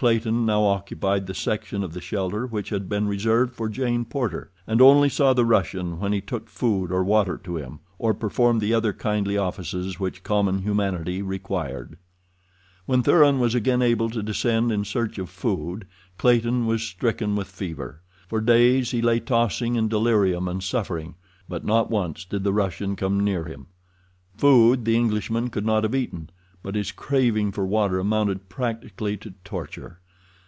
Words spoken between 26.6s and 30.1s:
but his craving for water amounted practically to torture.